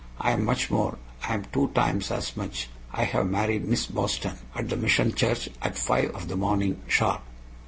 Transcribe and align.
I 0.19 0.31
am 0.31 0.43
much 0.45 0.71
more 0.71 0.97
I 1.29 1.35
am 1.35 1.45
two 1.53 1.67
times 1.75 2.09
as 2.09 2.35
much, 2.35 2.69
for 2.89 3.01
I 3.01 3.03
have 3.03 3.27
marry 3.27 3.59
Miss 3.59 3.85
Boston. 3.85 4.35
At 4.55 4.67
the 4.69 4.75
Mission 4.75 5.13
Church, 5.13 5.47
at 5.61 5.77
five 5.77 6.09
of 6.15 6.27
the 6.27 6.35
morning, 6.35 6.81
sharp! 6.87 7.21